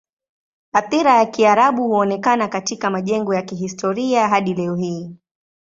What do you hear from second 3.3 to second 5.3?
ya kihistoria hadi leo hii.